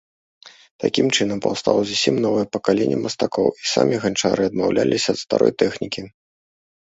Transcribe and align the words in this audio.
Такім 0.83 1.07
чынам, 1.15 1.41
паўстала 1.45 1.81
зусім 1.89 2.15
новае 2.25 2.45
пакаленне 2.55 2.97
мастакоў, 3.03 3.47
і 3.63 3.71
самі 3.73 3.95
ганчары 4.05 4.41
адмаўляліся 4.53 5.09
ад 5.17 5.23
старой 5.27 5.51
тэхнікі. 5.63 6.01